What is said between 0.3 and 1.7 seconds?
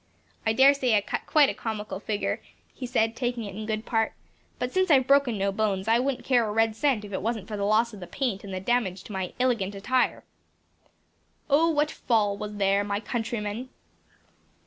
"I dare say I cut quite a